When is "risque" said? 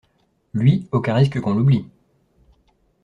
1.13-1.39